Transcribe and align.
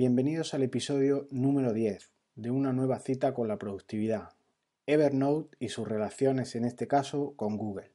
Bienvenidos 0.00 0.54
al 0.54 0.62
episodio 0.62 1.28
número 1.30 1.74
10 1.74 2.10
de 2.34 2.50
una 2.50 2.72
nueva 2.72 3.00
cita 3.00 3.34
con 3.34 3.48
la 3.48 3.58
productividad, 3.58 4.30
Evernote 4.86 5.54
y 5.60 5.68
sus 5.68 5.86
relaciones 5.86 6.56
en 6.56 6.64
este 6.64 6.88
caso 6.88 7.34
con 7.36 7.58
Google. 7.58 7.90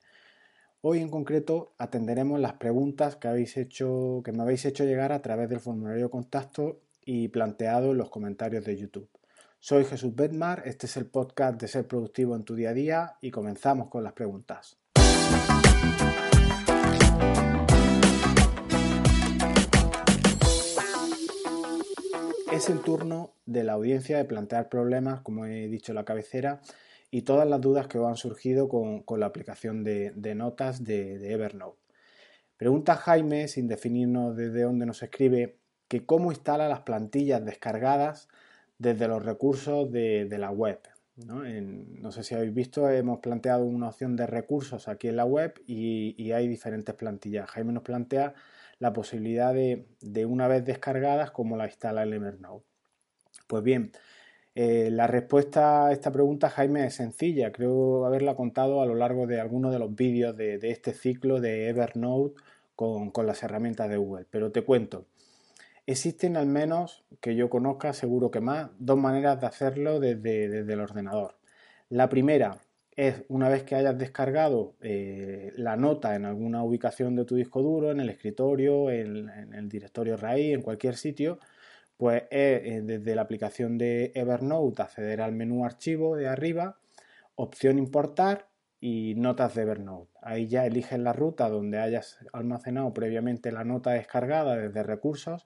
Hoy 0.82 1.00
en 1.00 1.10
concreto 1.10 1.74
atenderemos 1.80 2.40
las 2.40 2.54
preguntas 2.54 3.16
que, 3.16 3.28
habéis 3.28 3.58
hecho, 3.58 4.22
que 4.24 4.34
me 4.34 4.44
habéis 4.44 4.66
hecho 4.66 4.84
llegar 4.84 5.14
a 5.14 5.24
través 5.24 5.50
del 5.50 5.60
formulario 5.60 6.04
de 6.04 6.12
contacto 6.12 6.80
y 7.04 7.30
planteado 7.30 7.94
en 7.94 7.98
los 7.98 8.12
comentarios 8.12 8.64
de 8.66 8.78
YouTube. 8.78 9.10
Soy 9.60 9.84
Jesús 9.84 10.14
Bedmar, 10.14 10.62
este 10.66 10.86
es 10.86 10.98
el 10.98 11.08
podcast 11.08 11.60
de 11.60 11.68
Ser 11.68 11.88
Productivo 11.88 12.36
en 12.36 12.44
tu 12.44 12.54
día 12.54 12.70
a 12.70 12.74
día 12.74 13.16
y 13.20 13.32
comenzamos 13.32 13.90
con 13.90 14.04
las 14.04 14.14
preguntas. 14.14 14.78
Es 22.66 22.72
el 22.72 22.82
turno 22.82 23.36
de 23.46 23.64
la 23.64 23.74
audiencia 23.74 24.18
de 24.18 24.26
plantear 24.26 24.70
problemas, 24.70 25.22
como 25.22 25.46
he 25.46 25.68
dicho 25.68 25.92
en 25.92 25.98
la 25.98 26.04
cabecera, 26.04 26.62
y 27.12 27.22
todas 27.22 27.48
las 27.48 27.62
dudas 27.62 27.86
que 27.86 28.00
han 28.00 28.18
surgido 28.18 28.68
con, 28.70 29.04
la 29.20 29.28
aplicación 29.28 29.84
de, 29.84 30.34
notas 30.34 30.84
de, 30.84 31.32
Evernote. 31.32 31.78
Pregunta 32.58 32.96
Jaime, 32.96 33.48
sin 33.50 33.68
definirnos 33.68 34.36
desde 34.36 34.64
dónde 34.64 34.88
nos 34.88 35.04
escribe, 35.04 35.60
que 35.88 36.08
cómo 36.08 36.32
instala 36.32 36.68
las 36.68 36.80
plantillas 36.80 37.46
descargadas 37.46 38.30
desde 38.80 39.08
los 39.08 39.24
recursos 39.24 39.92
de, 39.92 40.28
la 40.36 40.50
web. 40.50 40.80
¿no? 41.18 42.12
sé 42.12 42.24
si 42.24 42.34
habéis 42.34 42.56
visto, 42.56 42.90
hemos 42.90 43.20
planteado 43.20 43.64
una 43.64 43.90
opción 43.90 44.16
de 44.16 44.26
recursos 44.26 44.88
aquí 44.88 45.08
en 45.08 45.18
la 45.18 45.26
web 45.26 45.54
y 45.68 46.32
hay 46.32 46.48
diferentes 46.48 46.96
plantillas. 46.96 47.48
Jaime 47.48 47.74
nos 47.74 47.84
plantea 47.84 48.34
la 48.80 48.94
posibilidad 48.94 49.54
de, 49.54 50.26
una 50.26 50.48
vez 50.48 50.66
descargadas, 50.66 51.32
cómo 51.32 51.58
la 51.58 51.66
instala 51.66 52.04
el 52.04 52.14
Evernote. 52.14 52.66
Pues 53.48 53.64
bien, 53.64 53.92
eh, 54.56 54.90
la 54.92 55.08
respuesta 55.08 55.88
a 55.88 55.92
esta 55.92 56.12
pregunta, 56.12 56.50
Jaime, 56.50 56.86
es 56.86 56.96
sencilla. 56.96 57.52
Creo 57.52 58.06
haberla 58.06 58.36
contado 58.36 58.82
a 58.82 58.86
lo 58.86 58.96
largo 58.96 59.28
de 59.28 59.40
algunos 59.40 59.72
de 59.72 59.80
los 59.80 59.96
vídeos 59.96 60.36
de, 60.36 60.60
este 60.62 60.94
ciclo 60.94 61.42
de 61.42 61.70
Evernote 61.70 62.36
con, 62.76 63.12
las 63.26 63.44
herramientas 63.44 63.90
de 63.90 63.98
Google. 63.98 64.26
Pero 64.30 64.52
te 64.52 64.64
cuento. 64.64 65.06
Existen 65.88 66.36
al 66.36 66.48
menos, 66.48 67.06
que 67.22 67.36
yo 67.36 67.50
conozca, 67.50 67.94
seguro 67.94 68.32
que 68.32 68.42
más, 68.42 68.72
dos 68.80 68.98
maneras 68.98 69.40
de 69.40 69.48
hacerlo 69.48 70.00
desde, 70.00 70.50
desde 70.50 70.74
el 70.74 70.80
ordenador. 70.80 71.36
La 71.90 72.10
primera, 72.10 72.60
es 72.96 73.24
una 73.28 73.50
vez 73.50 73.64
que 73.64 73.76
hayas 73.76 73.98
descargado 73.98 74.76
eh, 74.82 75.52
la 75.58 75.76
nota 75.76 76.16
en 76.16 76.26
alguna 76.26 76.64
ubicación 76.64 77.16
de 77.16 77.26
tu 77.26 77.36
disco 77.36 77.62
duro, 77.62 77.92
en 77.92 78.00
el 78.00 78.10
escritorio, 78.10 78.90
en, 78.90 79.30
el 79.54 79.68
directorio 79.70 80.16
raíz, 80.16 80.54
en 80.54 80.62
cualquier 80.62 80.96
sitio, 80.96 81.40
pues 81.98 82.24
es 82.32 82.62
eh, 82.64 82.82
desde 82.84 83.16
la 83.16 83.24
aplicación 83.24 83.78
de 83.78 84.12
Evernote 84.16 84.82
acceder 84.82 85.22
al 85.22 85.34
menú 85.34 85.66
archivo 85.66 86.16
de 86.16 86.28
arriba, 86.30 86.78
opción 87.36 87.78
importar 87.80 88.48
y 88.80 89.16
notas 89.16 89.56
de 89.56 89.64
Evernote. 89.64 90.12
Ahí 90.22 90.48
ya 90.48 90.66
eliges 90.66 91.00
la 91.00 91.14
ruta 91.14 91.50
donde 91.50 91.80
hayas 91.80 92.20
almacenado 92.34 92.94
previamente 92.94 93.52
la 93.52 93.66
nota 93.66 93.92
descargada 93.92 94.56
desde 94.58 94.84
recursos 94.84 95.46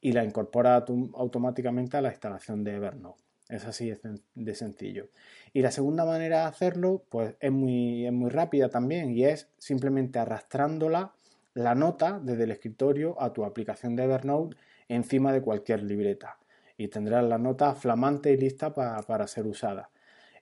y 0.00 0.12
la 0.12 0.24
incorpora 0.24 0.84
automáticamente 1.14 1.96
a 1.96 2.02
la 2.02 2.10
instalación 2.10 2.64
de 2.64 2.76
Evernote. 2.76 3.31
Es 3.52 3.66
así 3.66 3.92
de 4.34 4.54
sencillo. 4.54 5.10
Y 5.52 5.60
la 5.60 5.70
segunda 5.70 6.06
manera 6.06 6.40
de 6.40 6.46
hacerlo, 6.46 7.04
pues 7.10 7.34
es 7.38 7.52
muy, 7.52 8.10
muy 8.10 8.30
rápida 8.30 8.70
también 8.70 9.10
y 9.10 9.26
es 9.26 9.50
simplemente 9.58 10.18
arrastrándola, 10.18 11.12
la 11.52 11.74
nota 11.74 12.18
desde 12.18 12.44
el 12.44 12.50
escritorio 12.50 13.20
a 13.20 13.34
tu 13.34 13.44
aplicación 13.44 13.94
de 13.94 14.04
Evernote 14.04 14.56
encima 14.88 15.34
de 15.34 15.42
cualquier 15.42 15.82
libreta. 15.82 16.38
Y 16.78 16.88
tendrás 16.88 17.24
la 17.24 17.36
nota 17.36 17.74
flamante 17.74 18.32
y 18.32 18.38
lista 18.38 18.72
para, 18.72 19.26
ser 19.26 19.46
usada. 19.46 19.90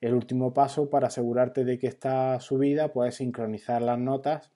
El 0.01 0.15
último 0.15 0.55
paso 0.55 0.89
para 0.89 1.09
asegurarte 1.09 1.65
de 1.65 1.81
que 1.81 1.89
está 1.89 2.39
subida, 2.39 2.93
pues 2.93 3.17
sincronizar 3.17 3.83
las 3.83 3.99
notas 3.99 4.53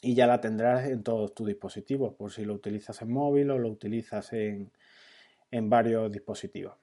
y 0.00 0.14
ya 0.14 0.28
la 0.28 0.40
tendrás 0.40 0.88
en 0.88 1.02
todos 1.02 1.34
tus 1.34 1.48
dispositivos, 1.48 2.14
por 2.14 2.30
si 2.30 2.44
lo 2.44 2.54
utilizas 2.54 3.02
en 3.02 3.10
móvil 3.10 3.50
o 3.50 3.58
lo 3.58 3.68
utilizas 3.68 4.32
en, 4.34 4.70
en 5.50 5.68
varios 5.68 6.12
dispositivos. 6.12 6.81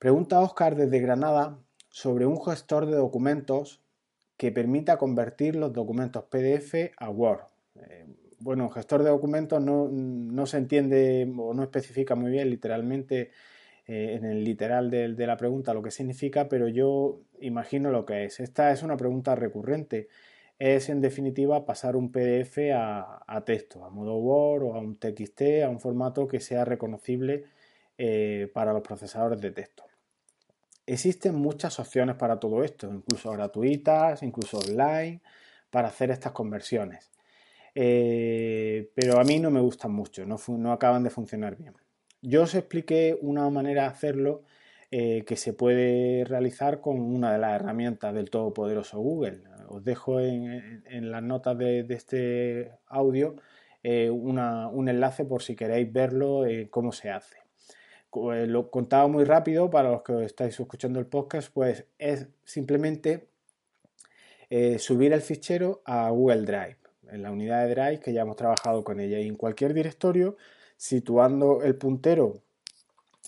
Pregunta 0.00 0.40
Oscar 0.40 0.76
desde 0.76 0.98
Granada 0.98 1.58
sobre 1.90 2.24
un 2.24 2.42
gestor 2.42 2.86
de 2.86 2.96
documentos 2.96 3.82
que 4.38 4.50
permita 4.50 4.96
convertir 4.96 5.56
los 5.56 5.74
documentos 5.74 6.24
PDF 6.24 6.92
a 6.96 7.10
Word. 7.10 7.40
Eh, 7.76 8.06
bueno, 8.38 8.70
gestor 8.70 9.02
de 9.02 9.10
documentos 9.10 9.60
no, 9.60 10.46
se 10.46 10.56
entiende 10.56 11.30
o 11.36 11.52
no 11.52 11.62
especifica 11.62 12.14
muy 12.14 12.30
bien 12.30 12.48
literalmente 12.48 13.30
eh, 13.86 14.14
en 14.14 14.24
el 14.24 14.42
literal 14.42 14.90
de, 14.90 15.26
la 15.26 15.36
pregunta 15.36 15.74
lo 15.74 15.82
que 15.82 15.90
significa, 15.90 16.48
pero 16.48 16.66
yo 16.66 17.20
imagino 17.42 17.90
lo 17.90 18.06
que 18.06 18.24
es. 18.24 18.40
Esta 18.40 18.72
es 18.72 18.82
una 18.82 18.96
pregunta 18.96 19.34
recurrente. 19.34 20.08
Es 20.58 20.88
en 20.88 21.02
definitiva 21.02 21.66
pasar 21.66 21.94
un 21.94 22.10
PDF 22.10 22.56
a, 22.74 23.42
texto, 23.44 23.84
a 23.84 23.90
modo 23.90 24.16
Word 24.16 24.62
o 24.62 24.74
a 24.76 24.78
un 24.78 24.96
TXT, 24.96 25.62
a 25.62 25.68
un 25.68 25.78
formato 25.78 26.26
que 26.26 26.40
sea 26.40 26.64
reconocible 26.64 27.44
eh, 27.98 28.50
para 28.54 28.72
los 28.72 28.80
procesadores 28.80 29.42
de 29.42 29.50
texto. 29.50 29.89
Existen 30.86 31.34
muchas 31.34 31.78
opciones 31.78 32.16
para 32.16 32.40
todo 32.40 32.64
esto, 32.64 32.92
incluso 32.92 33.30
gratuitas, 33.32 34.22
incluso 34.22 34.58
online, 34.58 35.20
para 35.70 35.88
hacer 35.88 36.10
estas 36.10 36.32
conversiones. 36.32 37.10
Eh, 37.74 38.90
pero 38.94 39.20
a 39.20 39.24
mí 39.24 39.38
no 39.38 39.50
me 39.50 39.60
gustan 39.60 39.92
mucho, 39.92 40.24
no, 40.26 40.72
acaban 40.72 41.02
de 41.04 41.10
funcionar 41.10 41.56
bien. 41.56 41.74
Yo 42.22 42.42
os 42.42 42.54
expliqué 42.54 43.16
una 43.20 43.48
manera 43.50 43.82
de 43.82 43.88
hacerlo 43.88 44.42
eh, 44.90 45.24
que 45.24 45.36
se 45.36 45.52
puede 45.52 46.24
realizar 46.24 46.80
con 46.80 47.00
una 47.00 47.32
de 47.32 47.38
las 47.38 47.54
herramientas 47.54 48.12
del 48.14 48.30
todopoderoso 48.30 48.98
Google. 48.98 49.42
Os 49.68 49.84
dejo 49.84 50.20
en, 50.20 51.10
las 51.10 51.22
notas 51.22 51.56
de, 51.56 51.86
este 51.88 52.72
audio 52.88 53.36
eh, 53.82 54.10
un 54.10 54.88
enlace 54.88 55.24
por 55.24 55.42
si 55.42 55.54
queréis 55.54 55.90
verlo 55.92 56.44
cómo 56.70 56.92
se 56.92 57.10
hace. 57.10 57.39
Eh, 58.12 58.46
lo 58.46 58.70
contaba 58.70 59.06
muy 59.06 59.24
rápido 59.24 59.70
para 59.70 59.90
los 59.90 60.02
que 60.02 60.24
estáis 60.24 60.58
escuchando 60.58 60.98
el 60.98 61.06
podcast, 61.06 61.52
pues 61.52 61.84
es 61.98 62.26
simplemente 62.44 63.28
eh, 64.48 64.78
subir 64.78 65.12
el 65.12 65.22
fichero 65.22 65.82
a 65.84 66.10
Google 66.10 66.42
Drive, 66.42 66.76
en 67.10 67.22
la 67.22 67.30
unidad 67.30 67.66
de 67.66 67.74
Drive 67.74 68.00
que 68.00 68.12
ya 68.12 68.22
hemos 68.22 68.36
trabajado 68.36 68.82
con 68.82 68.98
ella. 69.00 69.20
Y 69.20 69.28
en 69.28 69.36
cualquier 69.36 69.74
directorio, 69.74 70.36
situando 70.76 71.62
el 71.62 71.76
puntero 71.76 72.40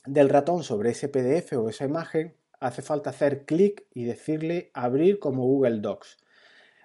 del 0.04 0.28
ratón 0.28 0.64
sobre 0.64 0.90
ese 0.90 1.08
PDF 1.08 1.52
o 1.52 1.68
esa 1.68 1.84
imagen, 1.84 2.34
hace 2.58 2.82
falta 2.82 3.10
hacer 3.10 3.44
clic 3.44 3.84
y 3.94 4.04
decirle 4.04 4.70
abrir 4.74 5.18
como 5.20 5.44
Google 5.44 5.80
Docs 5.80 6.18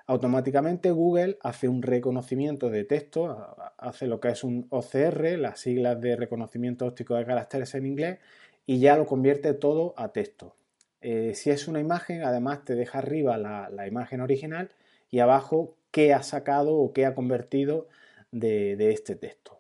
automáticamente 0.08 0.90
Google 0.92 1.38
hace 1.42 1.68
un 1.68 1.82
reconocimiento 1.82 2.70
de 2.70 2.86
texto, 2.86 3.56
hace 3.78 4.08
lo 4.08 4.22
que 4.22 4.30
es 4.30 4.44
un 4.44 4.66
OCR, 4.70 5.38
las 5.38 5.60
siglas 5.60 6.00
de 6.00 6.16
reconocimiento 6.16 6.86
óptico 6.86 7.16
de 7.16 7.26
caracteres 7.26 7.76
en 7.76 7.86
inglés, 7.86 8.20
y 8.66 8.80
ya 8.80 8.96
lo 8.96 9.06
convierte 9.06 9.54
todo 9.54 9.94
a 9.98 10.14
texto. 10.14 10.56
Eh, 11.02 11.34
si 11.36 11.52
es 11.52 11.68
una 11.68 11.82
imagen, 11.82 12.24
además 12.24 12.64
te 12.64 12.76
deja 12.76 13.00
arriba 13.00 13.38
la, 13.38 13.88
imagen 13.88 14.22
original 14.22 14.72
y 15.12 15.20
abajo 15.20 15.76
qué 15.92 16.14
ha 16.14 16.24
sacado 16.24 16.76
o 16.78 16.94
qué 16.94 17.06
ha 17.06 17.14
convertido 17.14 17.88
de, 18.32 18.92
este 18.92 19.16
texto. 19.16 19.60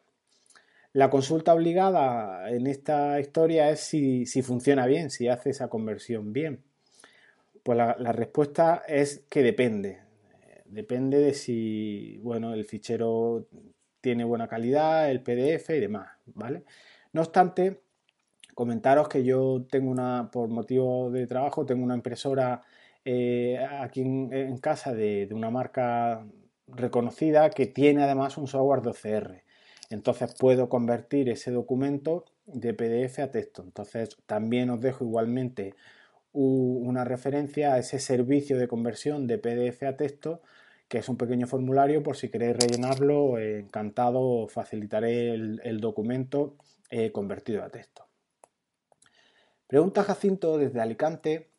La 0.94 1.10
consulta 1.10 1.54
obligada 1.54 2.50
en 2.50 2.68
esta 2.68 3.20
historia 3.20 3.70
es 3.70 3.82
si, 3.82 4.26
funciona 4.42 4.88
bien, 4.88 5.10
si 5.10 5.28
hace 5.28 5.50
esa 5.50 5.68
conversión 5.68 6.32
bien. 6.32 6.64
Pues 7.64 7.78
la 7.78 8.12
respuesta 8.14 8.84
es 8.88 9.24
que 9.30 9.44
depende 9.44 10.07
depende 10.70 11.20
de 11.20 11.34
si, 11.34 12.20
bueno, 12.24 12.54
el 12.54 12.66
fichero 12.66 13.48
tiene 14.02 14.24
buena 14.24 14.48
calidad, 14.48 15.10
el 15.10 15.22
PDF 15.22 15.70
y 15.72 15.80
demás, 15.80 16.10
¿vale? 16.28 16.64
No 17.14 17.22
obstante, 17.22 17.82
comentaros 18.54 19.08
que 19.08 19.24
yo 19.24 19.66
tengo 19.70 19.92
una, 19.92 20.30
por 20.32 20.50
motivo 20.50 21.12
de 21.12 21.28
trabajo, 21.28 21.66
tengo 21.66 21.84
una 21.84 21.96
impresora 21.96 22.62
eh, 23.06 23.58
aquí 23.80 24.02
en, 24.02 24.58
casa 24.58 24.94
de, 24.94 25.30
una 25.32 25.50
marca 25.50 26.26
reconocida 26.68 27.50
que 27.50 27.68
tiene 27.68 28.04
además 28.04 28.38
un 28.38 28.48
software 28.48 28.82
de 28.82 28.90
OCR. 28.90 29.44
Entonces 29.90 30.36
puedo 30.38 30.68
convertir 30.70 31.30
ese 31.30 31.52
documento 31.52 32.26
de 32.46 32.74
PDF 32.74 33.20
a 33.20 33.32
texto. 33.32 33.64
Entonces 33.64 34.18
también 34.26 34.70
os 34.70 34.82
dejo 34.82 35.06
igualmente 35.06 35.74
una 36.34 37.04
referencia 37.04 37.74
a 37.74 37.80
ese 37.80 38.00
servicio 38.00 38.58
de 38.58 38.68
conversión 38.68 39.28
de 39.28 39.38
PDF 39.38 39.84
a 39.84 39.96
texto 39.98 40.42
que 40.88 41.00
es 41.00 41.10
un 41.10 41.18
pequeño 41.18 41.48
formulario 41.48 42.02
por 42.02 42.16
si 42.16 42.30
queréis 42.30 42.56
rellenarlo, 42.58 43.38
eh, 43.38 43.60
encantado 43.60 44.48
facilitaré 44.48 45.34
el, 45.34 45.80
documento 45.80 46.56
eh, 46.90 47.12
convertido 47.12 47.64
a 47.64 47.70
texto. 47.70 48.08
Pregunta 49.68 50.04
Jacinto 50.04 50.58
desde 50.58 50.80
Alicante. 50.80 51.50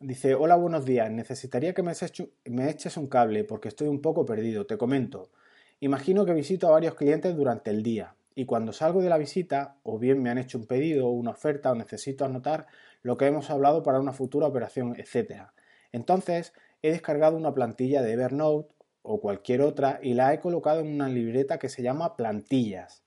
Dice, 0.00 0.34
hola, 0.34 0.56
buenos 0.56 0.84
días. 0.84 1.08
Necesitaría 1.12 1.74
que 1.74 1.84
me, 1.84 1.92
eches 1.92 2.96
un 2.96 3.06
cable 3.06 3.44
porque 3.44 3.68
estoy 3.68 3.86
un 3.86 4.00
poco 4.00 4.26
perdido. 4.26 4.66
Te 4.66 4.76
comento. 4.76 5.30
Imagino 5.78 6.24
que 6.24 6.32
visito 6.32 6.66
a 6.66 6.72
varios 6.72 6.96
clientes 6.96 7.36
durante 7.36 7.70
el 7.70 7.82
día. 7.82 8.16
y 8.34 8.46
cuando 8.46 8.72
salgo 8.72 9.02
de 9.02 9.10
la 9.10 9.18
visita, 9.18 9.76
o 9.82 9.98
bien 9.98 10.22
me 10.22 10.30
han 10.30 10.38
hecho 10.38 10.56
un 10.56 10.64
pedido 10.64 11.06
o 11.06 11.10
una 11.10 11.32
oferta 11.32 11.70
o 11.70 11.74
necesito 11.74 12.24
anotar 12.24 12.66
lo 13.02 13.18
que 13.18 13.26
hemos 13.26 13.50
hablado 13.50 13.82
para 13.82 14.00
una 14.00 14.14
futura 14.14 14.46
operación, 14.46 14.96
etc. 14.96 15.48
Entonces, 15.92 16.54
he 16.82 16.90
descargado 16.90 17.36
una 17.36 17.54
plantilla 17.54 18.02
de 18.02 18.12
Evernote 18.12 18.74
o 19.02 19.20
cualquier 19.20 19.62
otra 19.62 20.00
y 20.02 20.14
la 20.14 20.34
he 20.34 20.40
colocado 20.40 20.80
en 20.80 20.88
una 20.88 21.08
libreta 21.08 21.58
que 21.58 21.68
se 21.68 21.82
llama 21.82 22.16
plantillas. 22.16 23.02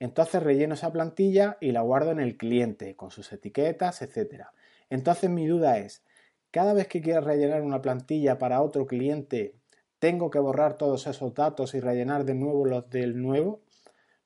Entonces 0.00 0.42
relleno 0.42 0.74
esa 0.74 0.92
plantilla 0.92 1.56
y 1.60 1.72
la 1.72 1.80
guardo 1.80 2.10
en 2.10 2.20
el 2.20 2.36
cliente 2.36 2.94
con 2.96 3.10
sus 3.10 3.32
etiquetas, 3.32 4.02
etc. 4.02 4.46
Entonces 4.90 5.28
mi 5.28 5.46
duda 5.46 5.78
es, 5.78 6.02
cada 6.50 6.72
vez 6.72 6.88
que 6.88 7.02
quiera 7.02 7.20
rellenar 7.20 7.62
una 7.62 7.82
plantilla 7.82 8.38
para 8.38 8.62
otro 8.62 8.86
cliente, 8.86 9.54
¿tengo 9.98 10.30
que 10.30 10.38
borrar 10.38 10.78
todos 10.78 11.06
esos 11.06 11.34
datos 11.34 11.74
y 11.74 11.80
rellenar 11.80 12.24
de 12.24 12.34
nuevo 12.34 12.64
los 12.64 12.88
del 12.88 13.20
nuevo? 13.20 13.60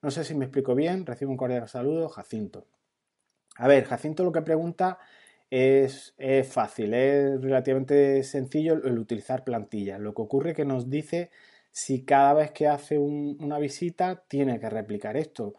No 0.02 0.10
sé 0.10 0.24
si 0.24 0.34
me 0.34 0.44
explico 0.44 0.74
bien, 0.74 1.06
recibo 1.06 1.30
un 1.30 1.36
cordial 1.36 1.68
saludo, 1.68 2.08
Jacinto. 2.08 2.66
A 3.56 3.68
ver, 3.68 3.84
Jacinto 3.84 4.24
lo 4.24 4.32
que 4.32 4.42
pregunta 4.42 4.98
es, 5.52 6.14
fácil, 6.48 6.94
es 6.94 7.42
relativamente 7.42 8.22
sencillo 8.22 8.72
el 8.72 8.98
utilizar 8.98 9.44
plantillas. 9.44 10.00
Lo 10.00 10.14
que 10.14 10.22
ocurre 10.22 10.50
es 10.50 10.56
que 10.56 10.64
nos 10.64 10.88
dice 10.88 11.30
si 11.70 12.06
cada 12.06 12.32
vez 12.32 12.52
que 12.52 12.68
hace 12.68 12.98
una 12.98 13.58
visita 13.58 14.24
tiene 14.28 14.58
que 14.58 14.70
replicar 14.70 15.18
esto. 15.18 15.54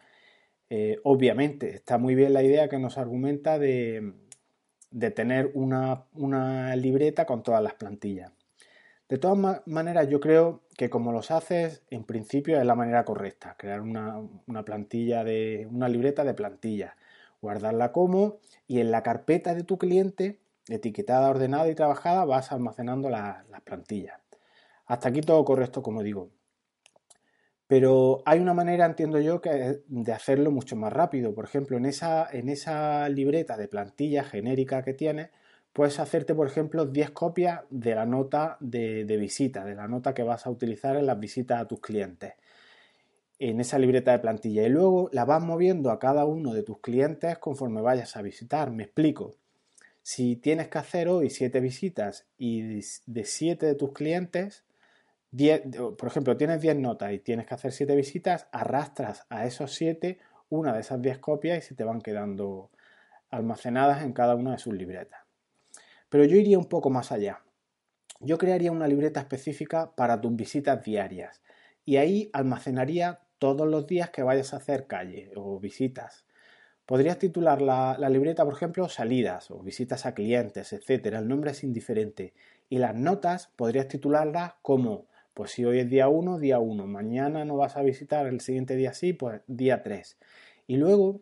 Eh, 0.68 0.98
obviamente, 1.04 1.74
está 1.76 1.96
muy 1.96 2.16
bien 2.16 2.32
la 2.32 2.42
idea 2.42 2.68
que 2.68 2.78
nos 2.80 2.98
argumenta 2.98 3.56
de, 3.60 4.14
tener 5.14 5.52
una, 5.54 6.74
libreta 6.74 7.24
con 7.24 7.44
todas 7.44 7.62
las 7.62 7.74
plantillas. 7.74 8.32
De 9.08 9.18
todas 9.18 9.62
maneras, 9.66 10.08
yo 10.08 10.18
creo 10.18 10.64
que 10.76 10.90
como 10.90 11.12
los 11.12 11.30
haces, 11.30 11.84
en 11.90 12.02
principio 12.02 12.58
es 12.58 12.66
la 12.66 12.74
manera 12.74 13.04
correcta, 13.04 13.54
crear 13.56 13.80
una, 13.80 14.26
plantilla 14.64 15.22
de 15.22 15.68
una 15.70 15.88
libreta 15.88 16.24
de 16.24 16.34
plantillas, 16.34 16.94
guardarla 17.44 17.92
como 17.92 18.38
y 18.66 18.80
en 18.80 18.90
la 18.90 19.02
carpeta 19.02 19.54
de 19.54 19.62
tu 19.62 19.78
cliente, 19.78 20.40
etiquetada, 20.68 21.28
ordenada 21.28 21.68
y 21.68 21.74
trabajada, 21.74 22.24
vas 22.24 22.50
almacenando 22.50 23.10
las 23.10 23.44
plantillas. 23.64 24.18
Hasta 24.86 25.10
aquí 25.10 25.20
todo 25.20 25.44
correcto, 25.44 25.82
como 25.82 26.02
digo. 26.02 26.30
Pero 27.66 28.22
hay 28.26 28.40
una 28.40 28.54
manera, 28.54 28.86
entiendo 28.86 29.20
yo, 29.20 29.40
que 29.40 29.80
de 29.86 30.12
hacerlo 30.12 30.50
mucho 30.50 30.76
más 30.76 30.92
rápido. 30.92 31.34
Por 31.34 31.44
ejemplo, 31.44 31.76
en 31.76 31.86
esa, 31.86 32.28
en 32.30 32.48
esa 32.48 33.08
libreta 33.08 33.56
de 33.56 33.68
plantilla 33.68 34.24
genérica 34.24 34.82
que 34.82 34.94
tienes, 34.94 35.30
puedes 35.72 35.98
hacerte, 35.98 36.34
por 36.34 36.46
ejemplo, 36.46 36.86
10 36.86 37.10
copias 37.10 37.62
de 37.70 37.94
la 37.94 38.06
nota 38.06 38.56
de, 38.60 39.04
de, 39.04 39.16
visita, 39.16 39.64
de 39.64 39.74
la 39.74 39.88
nota 39.88 40.14
que 40.14 40.22
vas 40.22 40.46
a 40.46 40.50
utilizar 40.50 40.96
en 40.96 41.06
las 41.06 41.18
visitas 41.18 41.60
a 41.60 41.66
tus 41.66 41.80
clientes, 41.80 42.34
en 43.38 43.60
esa 43.60 43.78
libreta 43.78 44.12
de 44.12 44.18
plantilla. 44.18 44.64
Y 44.64 44.68
luego 44.68 45.08
la 45.12 45.24
vas 45.24 45.42
moviendo 45.42 45.90
a 45.90 45.98
cada 45.98 46.24
uno 46.24 46.54
de 46.54 46.62
tus 46.62 46.80
clientes 46.80 47.38
conforme 47.38 47.80
vayas 47.80 48.16
a 48.16 48.22
visitar. 48.22 48.70
Me 48.70 48.84
explico. 48.84 49.36
Si 50.02 50.36
tienes 50.36 50.68
que 50.68 50.78
hacer 50.78 51.08
hoy 51.08 51.30
7 51.30 51.60
visitas 51.60 52.26
y 52.36 52.80
de 53.06 53.24
7 53.24 53.66
de 53.66 53.74
tus 53.74 53.92
clientes, 53.92 54.64
por 55.98 56.08
ejemplo, 56.08 56.36
tienes 56.36 56.60
10 56.60 56.76
notas 56.76 57.12
y 57.12 57.18
tienes 57.18 57.46
que 57.46 57.54
hacer 57.54 57.72
7 57.72 57.96
visitas, 57.96 58.46
arrastras 58.52 59.26
a 59.30 59.46
esos 59.46 59.74
7 59.74 60.18
una 60.50 60.72
de 60.72 60.80
esas 60.80 61.00
10 61.00 61.18
copias 61.18 61.58
y 61.58 61.62
se 61.62 61.74
te 61.74 61.84
van 61.84 62.00
quedando 62.00 62.70
almacenadas 63.30 64.02
en 64.04 64.12
cada 64.12 64.34
una 64.36 64.52
de 64.52 64.58
sus 64.58 64.74
libretas. 64.74 65.20
Pero 66.08 66.24
yo 66.24 66.36
iría 66.36 66.58
un 66.58 66.68
poco 66.68 66.90
más 66.90 67.10
allá. 67.10 67.40
Yo 68.20 68.38
crearía 68.38 68.70
una 68.70 68.86
libreta 68.86 69.20
específica 69.20 69.94
para 69.96 70.20
tus 70.20 70.36
visitas 70.36 70.84
diarias 70.84 71.42
y 71.84 71.96
ahí 71.96 72.30
almacenaría 72.32 73.20
todos 73.44 73.68
los 73.68 73.86
días 73.86 74.08
que 74.08 74.22
vayas 74.22 74.54
a 74.54 74.56
hacer 74.56 74.86
calle 74.86 75.30
o 75.36 75.60
visitas. 75.60 76.24
Podrías 76.86 77.18
titular 77.18 77.60
la, 77.60 77.94
libreta, 78.08 78.42
por 78.42 78.54
ejemplo, 78.54 78.88
salidas 78.88 79.50
o 79.50 79.58
visitas 79.58 80.06
a 80.06 80.14
clientes, 80.14 80.72
etc. 80.72 81.08
El 81.08 81.28
nombre 81.28 81.50
es 81.50 81.62
indiferente. 81.62 82.32
Y 82.70 82.78
las 82.78 82.94
notas 82.94 83.50
podrías 83.54 83.86
titularlas 83.86 84.54
como 84.62 85.08
pues 85.34 85.50
si 85.50 85.66
hoy 85.66 85.80
es 85.80 85.90
día 85.90 86.08
1, 86.08 86.38
día 86.38 86.58
1. 86.58 86.86
Mañana 86.86 87.44
no 87.44 87.58
vas 87.58 87.76
a 87.76 87.82
visitar, 87.82 88.26
el 88.26 88.40
siguiente 88.40 88.76
día 88.76 88.94
sí, 88.94 89.12
pues 89.12 89.42
día 89.46 89.82
3. 89.82 90.16
Y 90.66 90.78
luego, 90.78 91.20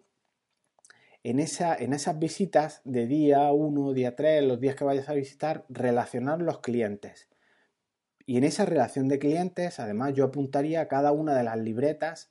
en, 1.24 1.40
en 1.40 1.92
esas 1.92 2.18
visitas 2.20 2.82
de 2.84 3.08
día 3.08 3.50
1, 3.50 3.94
día 3.94 4.14
3, 4.14 4.44
los 4.44 4.60
días 4.60 4.76
que 4.76 4.84
vayas 4.84 5.08
a 5.08 5.14
visitar, 5.14 5.64
relacionar 5.68 6.40
los 6.40 6.60
clientes. 6.60 7.31
Y 8.26 8.36
en 8.38 8.44
esa 8.44 8.64
relación 8.64 9.08
de 9.08 9.18
clientes, 9.18 9.80
además, 9.80 10.14
yo 10.14 10.24
apuntaría 10.24 10.80
a 10.80 10.88
cada 10.88 11.12
una 11.12 11.34
de 11.34 11.44
las 11.44 11.58
libretas 11.58 12.30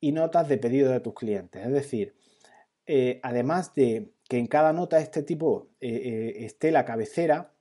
y 0.00 0.12
notas 0.12 0.48
de 0.48 0.58
pedido 0.58 0.90
de 0.90 1.00
tus 1.00 1.14
clientes. 1.14 1.64
Es 1.64 1.72
decir, 1.72 2.14
eh, 2.86 3.20
además 3.22 3.74
de 3.74 4.12
que 4.28 4.38
en 4.38 4.46
cada 4.46 4.72
nota 4.72 4.96
de 4.96 5.02
este 5.02 5.22
tipo 5.22 5.68
eh, 5.80 5.88
eh, 5.90 6.44
esté 6.44 6.70
la 6.70 6.84
cabecera, 6.84 7.52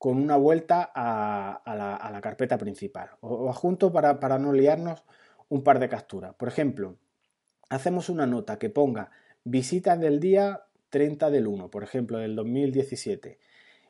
con 0.00 0.16
una 0.16 0.36
vuelta 0.38 0.90
a, 0.94 1.60
la, 1.66 2.20
carpeta 2.22 2.56
principal. 2.56 3.10
O, 3.20 3.50
adjunto 3.50 3.92
para, 3.92 4.18
para 4.18 4.38
no 4.38 4.50
liarnos 4.54 5.04
un 5.50 5.62
par 5.62 5.78
de 5.78 5.90
capturas. 5.90 6.34
Por 6.36 6.48
ejemplo, 6.48 6.96
hacemos 7.68 8.08
una 8.08 8.26
nota 8.26 8.58
que 8.58 8.70
ponga 8.70 9.10
visitas 9.44 10.00
del 10.00 10.18
día 10.18 10.62
30 10.88 11.28
del 11.30 11.46
1, 11.46 11.70
por 11.70 11.82
ejemplo, 11.82 12.16
del 12.16 12.34
2017. 12.34 13.38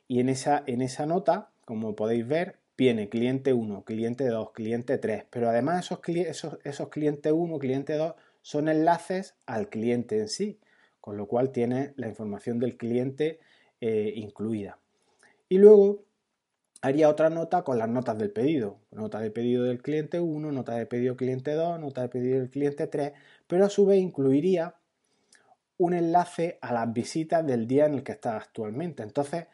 Y 0.09 0.19
en 0.19 0.29
esa, 0.29 0.65
en 0.67 0.83
esa 0.83 1.07
nota, 1.07 1.51
como 1.71 1.95
podéis 1.95 2.27
ver, 2.27 2.57
viene 2.77 3.09
cliente 3.09 3.53
1, 3.53 3.85
cliente 3.85 4.27
2, 4.27 4.51
cliente 4.51 4.99
3. 4.99 5.27
Pero 5.31 5.51
además 5.51 5.85
esos, 5.85 6.01
esos, 6.09 6.59
esos 6.65 6.89
cliente 6.89 7.31
1, 7.31 7.61
cliente 7.61 7.93
2 7.93 8.15
son 8.43 8.69
enlaces 8.69 9.37
al 9.47 9.69
cliente 9.69 10.19
en 10.19 10.27
sí, 10.27 10.59
con 11.01 11.17
lo 11.17 11.29
cual 11.29 11.53
tiene 11.53 11.93
la 11.95 12.09
información 12.09 12.59
del 12.59 12.77
cliente 12.77 13.39
eh, 13.81 14.15
incluida. 14.17 14.81
Y 15.49 15.59
luego 15.59 16.03
haría 16.83 17.09
otra 17.09 17.31
nota 17.31 17.63
con 17.63 17.79
las 17.79 17.89
notas 17.89 18.19
del 18.19 18.33
pedido. 18.33 18.81
Nota 18.91 19.21
de 19.21 19.31
pedido 19.31 19.63
del 19.63 19.81
cliente 19.81 20.19
1, 20.19 20.51
nota 20.51 20.75
de 20.75 20.87
pedido 20.87 21.17
cliente 21.17 21.53
2, 21.53 21.79
nota 21.79 22.03
de 22.03 22.09
pedido 22.09 22.41
del 22.41 22.51
cliente 22.51 22.89
3, 22.89 23.13
pero 23.47 23.65
a 23.65 23.71
su 23.71 23.87
vez 23.87 24.01
incluiría 24.01 24.75
un 25.79 25.95
enlace 25.95 26.59
a 26.63 26.73
las 26.73 26.93
visitas 26.93 27.47
del 27.47 27.69
día 27.69 27.87
en 27.87 27.95
el 27.95 28.03
que 28.03 28.11
estás 28.11 28.43
actualmente. 28.43 29.05
Entonces 29.05 29.47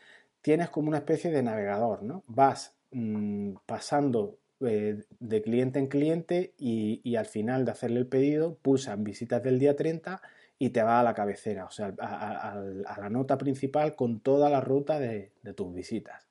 tienes 0.46 0.70
como 0.70 0.86
una 0.86 0.98
especie 0.98 1.32
de 1.32 1.42
navegador, 1.42 2.04
¿no? 2.04 2.22
Vas 2.28 2.76
mm, 2.92 3.54
pasando 3.66 4.38
eh, 4.60 5.02
de 5.18 5.42
cliente 5.42 5.80
en 5.80 5.88
cliente 5.88 6.54
y, 6.56 7.16
al 7.16 7.26
final 7.26 7.64
de 7.64 7.72
hacerle 7.72 7.98
el 7.98 8.06
pedido 8.06 8.54
pulsas 8.54 9.02
visitas 9.02 9.42
del 9.42 9.58
día 9.58 9.74
30 9.74 10.22
y 10.56 10.70
te 10.70 10.84
va 10.84 11.00
a 11.00 11.02
la 11.02 11.14
cabecera, 11.14 11.64
o 11.64 11.72
sea, 11.72 11.92
a, 11.98 12.54
la 12.96 13.10
nota 13.10 13.36
principal 13.38 13.96
con 13.96 14.20
toda 14.20 14.48
la 14.48 14.60
ruta 14.60 15.00
de, 15.00 15.32
tus 15.56 15.74
visitas. 15.74 16.28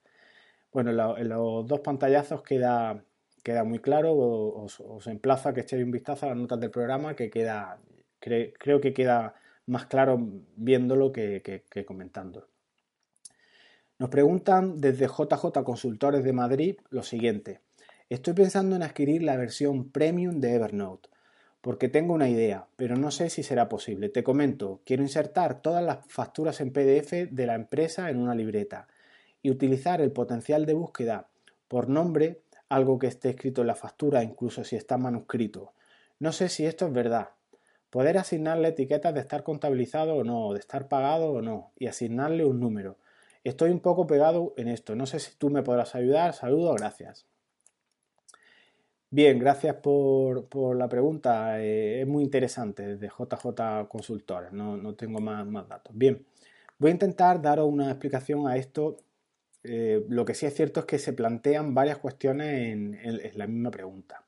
Bueno, 0.72 1.18
en, 1.18 1.28
los 1.28 1.66
dos 1.66 1.80
pantallazos 1.80 2.42
queda, 2.42 3.04
queda 3.42 3.64
muy 3.64 3.80
claro, 3.80 4.16
os, 4.16 4.80
os, 4.80 5.04
que 5.04 5.60
echéis 5.60 5.84
un 5.84 5.90
vistazo 5.90 6.24
a 6.24 6.30
las 6.30 6.38
notas 6.38 6.58
del 6.58 6.70
programa, 6.70 7.14
que 7.14 7.28
queda, 7.28 7.78
creo 8.18 8.80
que 8.80 8.94
queda 8.94 9.34
más 9.66 9.84
claro 9.84 10.18
viéndolo 10.56 11.12
que, 11.12 11.42
que 11.68 11.84
comentando. 11.84 12.48
Nos 13.98 14.10
preguntan 14.10 14.80
desde 14.80 15.06
JJ 15.06 15.64
Consultores 15.64 16.22
de 16.22 16.34
Madrid 16.34 16.76
lo 16.90 17.02
siguiente. 17.02 17.60
Estoy 18.10 18.34
pensando 18.34 18.76
en 18.76 18.82
adquirir 18.82 19.22
la 19.22 19.36
versión 19.36 19.90
premium 19.90 20.38
de 20.40 20.54
Evernote 20.54 21.08
porque 21.66 21.88
tengo 21.88 22.14
una 22.14 22.28
idea, 22.28 22.68
pero 22.76 22.94
no 22.94 23.10
sé 23.10 23.28
si 23.28 23.42
será 23.42 23.68
posible. 23.68 24.08
Te 24.08 24.22
comento, 24.22 24.82
quiero 24.84 25.02
insertar 25.02 25.62
todas 25.62 25.82
las 25.82 26.06
facturas 26.06 26.60
en 26.60 26.72
PDF 26.72 27.28
de 27.28 27.46
la 27.46 27.54
empresa 27.54 28.08
en 28.08 28.18
una 28.18 28.36
libreta 28.36 28.86
y 29.42 29.50
utilizar 29.50 30.00
el 30.00 30.12
potencial 30.12 30.64
de 30.64 30.74
búsqueda 30.74 31.26
por 31.66 31.88
nombre, 31.88 32.42
algo 32.68 33.00
que 33.00 33.08
esté 33.08 33.30
escrito 33.30 33.62
en 33.62 33.66
la 33.66 33.74
factura, 33.74 34.22
incluso 34.22 34.62
si 34.62 34.76
está 34.76 34.96
manuscrito. 34.96 35.72
No 36.20 36.30
sé 36.30 36.50
si 36.50 36.66
esto 36.66 36.86
es 36.86 36.92
verdad. 36.92 37.30
Poder 37.90 38.18
asignarle 38.18 38.68
etiquetas 38.68 39.14
de 39.14 39.20
estar 39.20 39.42
contabilizado 39.42 40.14
o 40.16 40.22
no, 40.22 40.52
de 40.52 40.60
estar 40.60 40.86
pagado 40.86 41.32
o 41.32 41.42
no, 41.42 41.72
y 41.78 41.88
asignarle 41.88 42.44
un 42.44 42.60
número. 42.60 42.98
Estoy 43.48 43.70
un 43.70 43.78
poco 43.78 44.08
pegado 44.08 44.54
en 44.56 44.66
esto. 44.66 44.96
No 44.96 45.06
sé 45.06 45.20
si 45.20 45.36
tú 45.36 45.50
me 45.50 45.62
podrás 45.62 45.94
ayudar. 45.94 46.32
Saludos, 46.32 46.74
gracias. 46.76 47.26
Bien, 49.08 49.38
gracias 49.38 49.76
por, 49.76 50.76
la 50.76 50.88
pregunta. 50.88 51.62
Eh, 51.62 52.00
es 52.00 52.08
muy 52.08 52.24
interesante 52.24 52.96
desde 52.96 53.06
JJ 53.06 53.86
Consultores, 53.88 54.52
no, 54.52 54.94
tengo 54.96 55.20
más, 55.20 55.68
datos. 55.68 55.96
Bien, 55.96 56.26
voy 56.76 56.90
a 56.90 56.94
intentar 56.94 57.40
daros 57.40 57.68
una 57.68 57.88
explicación 57.88 58.48
a 58.48 58.56
esto. 58.56 58.96
Eh, 59.62 60.04
lo 60.08 60.24
que 60.24 60.34
sí 60.34 60.44
es 60.46 60.54
cierto 60.54 60.80
es 60.80 60.86
que 60.86 60.98
se 60.98 61.12
plantean 61.12 61.72
varias 61.72 61.98
cuestiones 61.98 62.72
en, 62.72 63.38
la 63.38 63.46
misma 63.46 63.70
pregunta. 63.70 64.24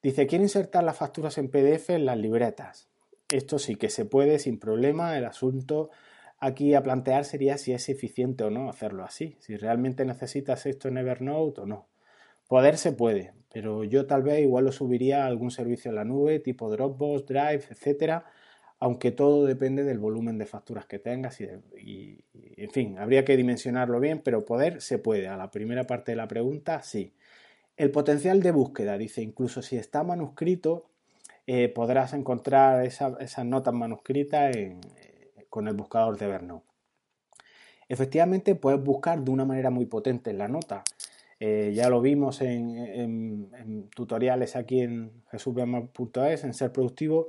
Dice, 0.00 0.28
quiero 0.28 0.44
insertar 0.44 0.84
las 0.84 0.96
facturas 0.96 1.38
en 1.38 1.50
PDF 1.50 1.90
en 1.90 2.06
las 2.06 2.18
libretas. 2.18 2.88
Esto 3.28 3.58
sí 3.58 3.74
que 3.74 3.90
se 3.90 4.04
puede 4.04 4.38
sin 4.38 4.60
problema. 4.60 5.18
El 5.18 5.24
asunto 5.24 5.90
aquí 6.42 6.74
a 6.74 6.82
plantear 6.82 7.24
sería 7.24 7.56
si 7.56 7.72
es 7.72 7.88
eficiente 7.88 8.42
o 8.42 8.50
no 8.50 8.68
hacerlo 8.68 9.04
así, 9.04 9.36
si 9.38 9.56
realmente 9.56 10.04
necesitas 10.04 10.66
esto 10.66 10.88
en 10.88 10.98
Evernote 10.98 11.60
o 11.60 11.66
no. 11.66 11.86
Poder 12.48 12.76
se 12.78 12.90
puede, 12.90 13.32
pero 13.52 13.84
yo 13.84 14.06
tal 14.06 14.24
vez 14.24 14.40
igual 14.40 14.64
lo 14.64 14.72
subiría 14.72 15.22
a 15.22 15.28
algún 15.28 15.52
servicio 15.52 15.88
en 15.90 15.94
la 15.94 16.04
nube, 16.04 16.40
tipo 16.40 16.68
Dropbox, 16.68 17.26
Drive, 17.26 17.62
etcétera, 17.70 18.24
aunque 18.80 19.12
todo 19.12 19.46
depende 19.46 19.84
del 19.84 20.00
volumen 20.00 20.36
de 20.36 20.46
facturas 20.46 20.84
que 20.86 20.98
tengas 20.98 21.40
y, 21.40 22.24
en 22.34 22.70
fin, 22.72 22.98
habría 22.98 23.24
que 23.24 23.36
dimensionarlo 23.36 24.00
bien, 24.00 24.20
pero 24.24 24.44
poder 24.44 24.80
se 24.80 24.98
puede. 24.98 25.28
A 25.28 25.36
la 25.36 25.52
primera 25.52 25.84
parte 25.84 26.10
de 26.10 26.16
la 26.16 26.26
pregunta, 26.26 26.82
sí. 26.82 27.14
El 27.76 27.92
potencial 27.92 28.42
de 28.42 28.50
búsqueda, 28.50 28.98
dice, 28.98 29.22
incluso 29.22 29.62
si 29.62 29.76
está 29.76 30.02
manuscrito, 30.02 30.86
eh, 31.46 31.68
podrás 31.68 32.12
encontrar 32.14 32.84
esas 32.84 33.44
notas 33.44 33.74
manuscritas 33.74 34.56
con 35.52 35.68
el 35.68 35.74
buscador 35.74 36.16
de 36.16 36.24
Evernote. 36.24 36.64
Efectivamente, 37.86 38.54
puedes 38.54 38.82
buscar 38.82 39.20
de 39.20 39.30
una 39.30 39.44
manera 39.44 39.68
muy 39.68 39.84
potente 39.84 40.30
en 40.30 40.38
la 40.38 40.48
nota. 40.48 40.82
Eh, 41.40 41.72
ya 41.74 41.90
lo 41.90 42.00
vimos 42.00 42.40
en, 42.40 43.90
tutoriales 43.94 44.56
aquí 44.56 44.80
en 44.80 45.12
jesusbema.es, 45.30 46.44
en 46.44 46.54
Ser 46.54 46.72
Productivo, 46.72 47.28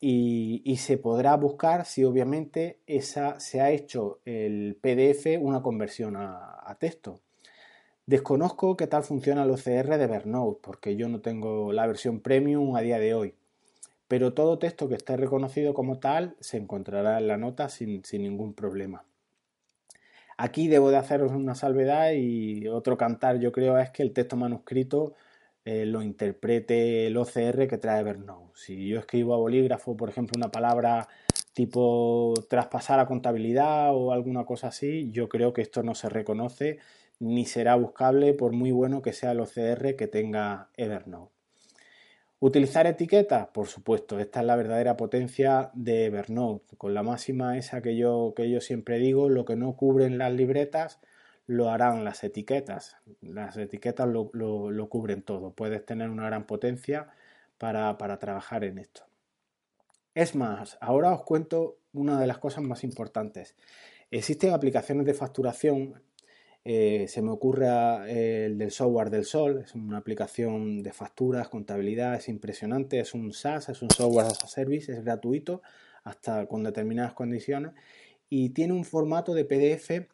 y, 0.00 0.74
se 0.78 0.96
podrá 0.96 1.36
buscar 1.36 1.84
si 1.84 2.02
obviamente 2.02 2.78
esa, 2.86 3.38
se 3.40 3.60
ha 3.60 3.70
hecho 3.70 4.20
el 4.24 4.78
PDF 4.80 5.38
una 5.38 5.60
conversión 5.60 6.16
a, 6.16 6.74
texto. 6.80 7.20
Desconozco 8.06 8.74
qué 8.74 8.86
tal 8.86 9.02
funciona 9.02 9.42
el 9.42 9.50
OCR 9.50 9.98
de 9.98 10.04
Evernote, 10.04 10.60
porque 10.62 10.96
yo 10.96 11.10
no 11.10 11.20
tengo 11.20 11.74
la 11.74 11.86
versión 11.86 12.20
premium 12.20 12.74
a 12.74 12.80
día 12.80 12.98
de 12.98 13.12
hoy. 13.12 13.34
Pero 14.10 14.34
todo 14.34 14.58
texto 14.58 14.88
que 14.88 14.96
esté 14.96 15.16
reconocido 15.16 15.72
como 15.72 16.00
tal 16.00 16.34
se 16.40 16.56
encontrará 16.56 17.18
en 17.18 17.28
la 17.28 17.36
nota 17.36 17.68
sin 17.68 18.02
ningún 18.14 18.54
problema. 18.54 19.04
Aquí 20.36 20.66
debo 20.66 20.90
de 20.90 20.96
haceros 20.96 21.30
una 21.30 21.54
salvedad 21.54 22.10
y 22.14 22.66
otro 22.66 22.96
cantar 22.96 23.38
yo 23.38 23.52
creo 23.52 23.78
es 23.78 23.90
que 23.90 24.02
el 24.02 24.12
texto 24.12 24.36
manuscrito 24.36 25.14
eh, 25.64 25.86
lo 25.86 26.02
interprete 26.02 27.06
el 27.06 27.16
OCR 27.16 27.68
que 27.68 27.78
trae 27.78 28.00
Evernote. 28.00 28.50
Si 28.56 28.88
yo 28.88 28.98
escribo 28.98 29.32
a 29.32 29.36
bolígrafo, 29.36 29.96
por 29.96 30.08
ejemplo, 30.08 30.34
una 30.36 30.50
palabra 30.50 31.06
tipo 31.52 32.34
traspasar 32.48 32.98
a 32.98 33.06
contabilidad 33.06 33.94
o 33.94 34.10
alguna 34.10 34.44
cosa 34.44 34.68
así, 34.68 35.12
yo 35.12 35.28
creo 35.28 35.52
que 35.52 35.62
esto 35.62 35.84
no 35.84 35.94
se 35.94 36.08
reconoce 36.08 36.78
ni 37.20 37.46
será 37.46 37.76
buscable 37.76 38.34
por 38.34 38.52
muy 38.52 38.72
bueno 38.72 39.02
que 39.02 39.12
sea 39.12 39.30
el 39.30 39.40
OCR 39.40 39.94
que 39.94 40.08
tenga 40.08 40.70
Evernote. 40.76 41.39
Utilizar 42.42 42.86
etiquetas, 42.86 43.48
por 43.48 43.66
supuesto, 43.66 44.18
esta 44.18 44.40
es 44.40 44.46
la 44.46 44.56
verdadera 44.56 44.96
potencia 44.96 45.70
de 45.74 46.06
Evernote, 46.06 46.74
con 46.78 46.94
la 46.94 47.02
máxima 47.02 47.58
esa 47.58 47.82
que 47.82 47.96
yo, 47.96 48.32
que 48.34 48.48
yo 48.50 48.62
siempre 48.62 48.98
digo, 48.98 49.28
lo 49.28 49.44
que 49.44 49.56
no 49.56 49.76
cubren 49.76 50.16
las 50.16 50.32
libretas 50.32 51.00
lo 51.46 51.68
harán 51.68 52.02
las 52.02 52.24
etiquetas. 52.24 52.96
Las 53.20 53.58
etiquetas 53.58 54.08
lo, 54.08 54.88
cubren 54.88 55.20
todo. 55.20 55.50
Puedes 55.50 55.84
tener 55.84 56.08
una 56.08 56.24
gran 56.24 56.46
potencia 56.46 57.08
para, 57.58 57.98
para 57.98 58.18
trabajar 58.18 58.64
en 58.64 58.78
esto. 58.78 59.02
Es 60.14 60.34
más, 60.34 60.78
ahora 60.80 61.12
os 61.12 61.24
cuento 61.24 61.76
una 61.92 62.18
de 62.18 62.26
las 62.26 62.38
cosas 62.38 62.64
más 62.64 62.84
importantes. 62.84 63.54
Existen 64.10 64.54
aplicaciones 64.54 65.04
de 65.04 65.12
facturación 65.12 66.02
eh, 66.64 67.06
se 67.08 67.22
me 67.22 67.30
ocurre 67.30 67.66
eh, 68.08 68.44
el 68.46 68.58
del 68.58 68.70
software 68.70 69.08
del 69.10 69.24
Sol, 69.24 69.62
es 69.64 69.74
una 69.74 69.96
aplicación 69.98 70.82
de 70.82 70.92
facturas, 70.92 71.48
contabilidad, 71.48 72.14
es 72.14 72.28
impresionante, 72.28 73.00
es 73.00 73.14
un 73.14 73.32
SaaS, 73.32 73.70
es 73.70 73.80
un 73.82 73.90
software 73.90 74.26
as 74.26 74.44
a 74.44 74.48
service, 74.48 74.92
es 74.92 75.02
gratuito 75.02 75.62
hasta 76.04 76.46
con 76.46 76.62
determinadas 76.62 77.14
condiciones 77.14 77.72
y 78.28 78.50
tiene 78.50 78.74
un 78.74 78.84
formato 78.84 79.32
de 79.34 79.44
PDF 79.46 80.08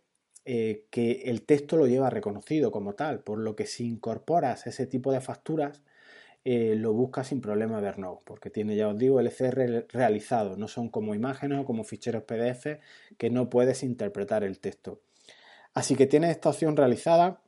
eh, 0.44 0.86
que 0.90 1.22
el 1.26 1.42
texto 1.42 1.76
lo 1.76 1.88
lleva 1.88 2.10
reconocido 2.10 2.70
como 2.70 2.94
tal, 2.94 3.20
por 3.24 3.38
lo 3.38 3.56
que 3.56 3.66
si 3.66 3.86
incorporas 3.86 4.66
ese 4.68 4.86
tipo 4.86 5.12
de 5.12 5.20
facturas, 5.20 5.82
lo 6.44 6.92
buscas 6.92 7.26
sin 7.26 7.40
problema 7.40 7.78
Evernote, 7.80 8.22
porque 8.24 8.50
tiene, 8.50 8.76
ya 8.76 8.86
os 8.86 8.96
digo, 8.96 9.18
el 9.18 9.32
CR 9.32 9.86
realizado, 9.88 10.56
no 10.56 10.68
son 10.68 10.90
como 10.90 11.12
imágenes 11.16 11.58
o 11.58 11.64
como 11.64 11.82
ficheros 11.82 12.22
PDF 12.22 12.78
que 13.18 13.30
no 13.30 13.50
puedes 13.50 13.82
interpretar 13.82 14.44
el 14.44 14.60
texto. 14.60 15.00
Así 15.76 15.94
que 15.94 16.06
tienes 16.06 16.30
esta 16.30 16.48
opción 16.48 16.74
realizada. 16.74 17.42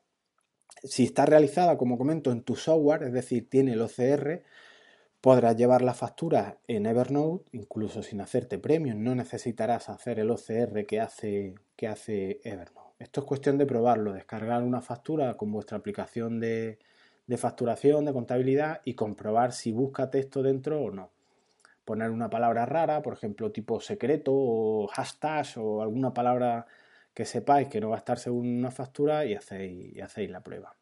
Si 0.85 1.05
está 1.05 1.25
realizada, 1.25 1.79
como 1.79 1.97
comento, 1.97 2.31
en 2.31 2.43
tu 2.43 2.57
software, 2.57 3.05
es 3.05 3.13
decir, 3.15 3.49
tiene 3.49 3.73
el 3.73 3.81
OCR, 3.81 4.43
podrás 5.23 5.57
llevar 5.57 5.81
la 5.81 5.95
factura 5.95 6.59
en 6.69 6.85
Evernote, 6.85 7.47
incluso 7.53 8.03
sin 8.03 8.21
hacerte 8.21 8.59
premium. 8.59 9.03
No 9.03 9.15
necesitarás 9.15 9.89
hacer 9.89 10.19
el 10.19 10.31
OCR 10.31 10.85
que 10.85 11.01
hace, 11.01 11.55
que 11.75 11.89
hace 11.89 12.41
Evernote. 12.45 12.97
Esto 12.99 13.23
es 13.23 13.27
cuestión 13.27 13.57
de 13.57 13.65
probarlo, 13.65 14.13
descargar 14.13 14.63
una 14.63 14.83
factura 14.83 15.39
con 15.39 15.51
vuestra 15.51 15.79
aplicación 15.79 16.39
de, 16.39 16.79
de 17.27 17.37
facturación, 17.39 18.05
de 18.05 18.13
contabilidad 18.13 18.83
y 18.85 18.93
comprobar 18.93 19.53
si 19.53 19.73
busca 19.73 20.11
texto 20.11 20.43
dentro 20.43 20.83
o 20.83 20.91
no. 20.91 21.09
Poner 21.87 22.11
una 22.11 22.29
palabra 22.29 22.67
rara, 22.67 23.01
por 23.01 23.15
ejemplo, 23.15 23.51
tipo 23.53 23.81
secreto 23.81 24.33
o 24.35 24.87
hashtag 24.89 25.47
o 25.57 25.81
alguna 25.81 26.13
palabra 26.13 26.67
que 27.19 27.25
sepáis 27.25 27.67
que 27.67 27.81
no 27.81 27.89
va 27.89 27.97
a 27.97 27.99
estar 27.99 28.17
según 28.17 28.47
una 28.47 28.71
factura 28.71 29.25
y 29.25 29.35
hacéis, 29.35 30.31
la 30.31 30.45
prueba. 30.45 30.77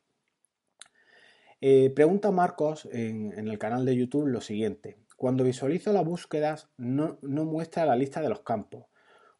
Eh, 1.62 1.88
pregunta 1.96 2.30
Marcos 2.30 2.86
en, 2.92 3.32
el 3.32 3.58
canal 3.58 3.86
de 3.86 3.96
YouTube 3.96 4.26
lo 4.26 4.42
siguiente. 4.42 4.98
Cuando 5.16 5.44
visualizo 5.44 5.94
las 5.94 6.04
búsquedas 6.04 6.68
no, 6.76 7.18
no 7.22 7.46
muestra 7.46 7.86
la 7.86 7.96
lista 7.96 8.20
de 8.20 8.28
los 8.28 8.42
campos. 8.42 8.84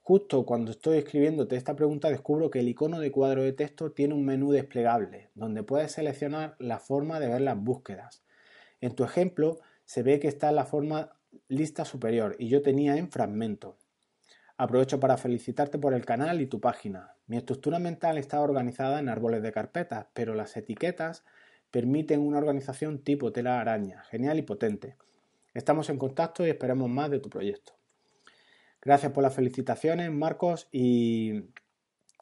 Justo 0.00 0.46
cuando 0.46 0.70
estoy 0.70 0.96
escribiéndote 0.96 1.56
esta 1.56 1.76
pregunta 1.76 2.08
descubro 2.08 2.48
que 2.48 2.60
el 2.60 2.68
icono 2.68 2.98
de 2.98 3.12
cuadro 3.12 3.42
de 3.42 3.52
texto 3.52 3.92
tiene 3.92 4.14
un 4.14 4.24
menú 4.24 4.52
desplegable 4.52 5.28
donde 5.34 5.62
puedes 5.62 5.92
seleccionar 5.92 6.56
la 6.58 6.78
forma 6.78 7.20
de 7.20 7.28
ver 7.28 7.42
las 7.42 7.58
búsquedas. 7.58 8.24
En 8.80 8.94
tu 8.94 9.04
ejemplo 9.04 9.58
se 9.84 10.02
ve 10.02 10.18
que 10.18 10.28
está 10.28 10.48
en 10.48 10.56
la 10.56 10.64
forma 10.64 11.18
lista 11.48 11.84
superior 11.84 12.36
y 12.38 12.48
yo 12.48 12.62
tenía 12.62 12.96
en 12.96 13.10
fragmento. 13.10 13.76
Aprovecho 14.58 14.98
para 14.98 15.18
felicitarte 15.18 15.78
por 15.78 15.92
el 15.92 16.06
canal 16.06 16.40
y 16.40 16.46
tu 16.46 16.60
página. 16.60 17.14
Mi 17.26 17.36
estructura 17.36 17.78
mental 17.78 18.16
está 18.16 18.40
organizada 18.40 18.98
en 18.98 19.10
árboles 19.10 19.42
de 19.42 19.52
carpetas, 19.52 20.06
pero 20.14 20.34
las 20.34 20.56
etiquetas 20.56 21.24
permiten 21.70 22.20
una 22.20 22.38
organización 22.38 23.00
tipo 23.00 23.32
tela 23.32 23.60
araña, 23.60 24.02
genial 24.04 24.38
y 24.38 24.42
potente. 24.42 24.96
Estamos 25.52 25.90
en 25.90 25.98
contacto 25.98 26.46
y 26.46 26.50
esperamos 26.50 26.88
más 26.88 27.10
de 27.10 27.18
tu 27.18 27.28
proyecto. 27.28 27.74
Gracias 28.80 29.12
por 29.12 29.22
las 29.22 29.34
felicitaciones, 29.34 30.10
Marcos, 30.10 30.68
y, 30.72 31.50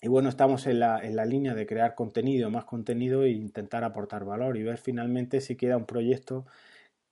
bueno, 0.02 0.28
estamos 0.28 0.66
en 0.66 0.80
la, 0.80 1.04
en 1.04 1.14
la, 1.14 1.26
línea 1.26 1.54
de 1.54 1.66
crear 1.66 1.94
contenido, 1.94 2.50
más 2.50 2.64
contenido 2.64 3.22
e 3.22 3.30
intentar 3.30 3.84
aportar 3.84 4.24
valor 4.24 4.56
y 4.56 4.64
ver 4.64 4.78
finalmente 4.78 5.40
si 5.40 5.54
queda 5.54 5.76
un 5.76 5.84
proyecto 5.84 6.46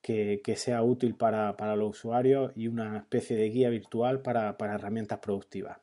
que, 0.02 0.54
sea 0.56 0.82
útil 0.82 1.14
para, 1.14 1.76
los 1.76 1.90
usuarios 1.90 2.52
y 2.56 2.66
una 2.66 2.98
especie 2.98 3.36
de 3.36 3.48
guía 3.48 3.70
virtual 3.70 4.20
para, 4.20 4.56
herramientas 4.58 5.20
productivas. 5.20 5.78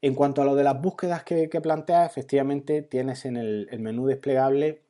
En 0.00 0.14
cuanto 0.14 0.42
a 0.42 0.44
lo 0.44 0.54
de 0.54 0.64
las 0.64 0.80
búsquedas 0.80 1.24
que, 1.24 1.48
que 1.48 1.60
planteas, 1.60 2.10
efectivamente 2.10 2.82
tienes 2.82 3.24
en 3.24 3.36
el, 3.36 3.68
menú 3.80 4.06
desplegable 4.06 4.82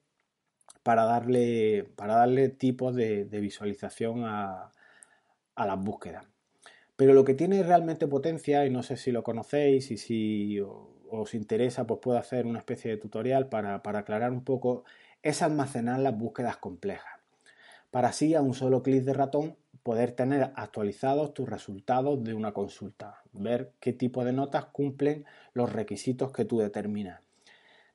para 0.82 1.04
darle, 1.04 1.88
para 1.96 2.16
darle 2.16 2.50
tipos 2.50 2.94
de, 2.94 3.24
visualización 3.24 4.24
a, 4.24 4.70
las 5.56 5.78
búsquedas. 5.82 6.26
Pero 6.96 7.14
lo 7.14 7.24
que 7.24 7.34
tiene 7.34 7.62
realmente 7.62 8.06
potencia, 8.06 8.66
y 8.66 8.70
no 8.70 8.82
sé 8.82 8.96
si 8.96 9.12
lo 9.12 9.22
conocéis 9.22 9.90
y 9.90 9.96
si 9.96 10.60
os 11.10 11.34
interesa, 11.34 11.86
pues 11.86 12.00
puedo 12.02 12.18
hacer 12.18 12.46
una 12.46 12.58
especie 12.58 12.90
de 12.90 12.96
tutorial 12.98 13.48
para 13.48 13.76
aclarar 13.76 14.30
un 14.30 14.44
poco, 14.44 14.84
es 15.22 15.42
almacenar 15.42 16.00
las 16.00 16.16
búsquedas 16.16 16.56
complejas 16.58 17.13
para 17.94 18.08
así 18.08 18.34
a 18.34 18.42
un 18.42 18.54
solo 18.54 18.82
clic 18.82 19.04
de 19.04 19.12
ratón 19.12 19.56
poder 19.84 20.10
tener 20.10 20.50
actualizados 20.56 21.32
tus 21.32 21.48
resultados 21.48 22.24
de 22.24 22.34
una 22.34 22.50
consulta, 22.50 23.22
ver 23.32 23.70
qué 23.78 23.92
tipo 23.92 24.24
de 24.24 24.32
notas 24.32 24.64
cumplen 24.64 25.24
los 25.52 25.72
requisitos 25.72 26.32
que 26.32 26.44
tú 26.44 26.58
determinas. 26.58 27.20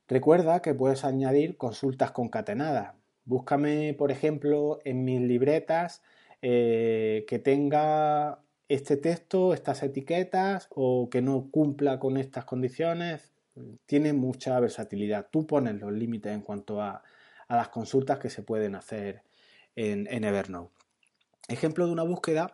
Recuerda 0.08 0.62
que 0.62 0.74
puedes 0.74 1.04
añadir 1.04 1.58
consultas 1.58 2.12
concatenadas. 2.12 2.94
Búscame, 3.26 3.94
por 3.94 4.10
ejemplo, 4.10 4.80
en 4.86 5.04
mis 5.04 5.20
libretas 5.20 6.02
eh, 6.42 7.26
que 7.28 7.38
tenga 7.38 8.40
este 8.70 8.96
texto, 8.96 9.54
estas 9.54 9.84
etiquetas 9.84 10.70
o 10.70 11.10
que 11.10 11.22
no 11.22 11.50
cumpla 11.52 12.00
con 12.00 12.16
estas 12.16 12.46
condiciones. 12.46 13.34
Tiene 13.86 14.14
mucha 14.14 14.58
versatilidad. 14.62 15.28
Tú 15.30 15.46
pones 15.46 15.76
los 15.76 15.92
límites 15.92 16.32
en 16.32 16.40
cuanto 16.40 16.82
a, 16.82 17.04
a 17.50 17.56
las 17.58 17.68
consultas 17.68 18.18
que 18.18 18.30
se 18.30 18.44
pueden 18.44 18.76
hacer 18.76 19.28
en, 19.76 20.24
Evernote. 20.24 20.74
Ejemplo 21.48 21.86
de 21.86 21.92
una 21.92 22.04
búsqueda 22.04 22.54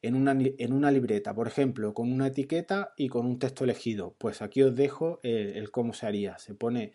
en 0.00 0.16
una, 0.16 0.32
en 0.32 0.72
una, 0.72 0.90
libreta, 0.90 1.34
por 1.34 1.46
ejemplo, 1.46 1.94
con 1.94 2.12
una 2.12 2.28
etiqueta 2.28 2.92
y 2.96 3.08
con 3.08 3.26
un 3.26 3.38
texto 3.38 3.64
elegido. 3.64 4.14
Pues 4.18 4.42
aquí 4.42 4.62
os 4.62 4.74
dejo 4.74 5.20
el, 5.22 5.70
cómo 5.70 5.92
se 5.92 6.06
haría. 6.06 6.38
Se 6.38 6.54
pone 6.54 6.92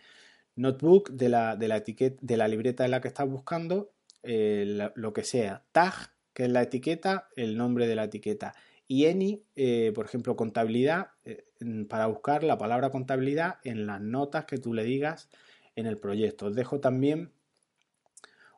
notebook 0.55 1.11
de 1.11 1.29
la, 1.29 1.55
de 1.55 1.67
la, 1.67 1.77
etiqueta, 1.77 2.17
de 2.21 2.37
la 2.37 2.47
libreta 2.47 2.83
en 2.83 2.91
la 2.91 3.01
que 3.01 3.07
estás 3.07 3.29
buscando, 3.29 3.93
eh, 4.23 4.89
lo 4.95 5.13
que 5.13 5.23
sea. 5.23 5.63
Tag, 5.71 5.93
que 6.33 6.45
es 6.45 6.51
la 6.51 6.63
etiqueta, 6.63 7.29
el 7.35 7.57
nombre 7.57 7.87
de 7.87 7.95
la 7.95 8.05
etiqueta. 8.05 8.53
Y 8.87 9.05
any, 9.05 9.43
eh, 9.55 9.91
por 9.93 10.05
ejemplo, 10.05 10.35
contabilidad, 10.35 11.11
eh, 11.25 11.45
para 11.89 12.07
buscar 12.07 12.43
la 12.43 12.57
palabra 12.57 12.89
contabilidad 12.89 13.55
en 13.63 13.85
las 13.85 14.01
notas 14.01 14.45
que 14.45 14.57
tú 14.57 14.73
le 14.73 14.83
digas 14.83 15.29
en 15.75 15.85
el 15.85 15.97
proyecto. 15.97 16.47
Os 16.47 16.55
dejo 16.55 16.79
también 16.79 17.31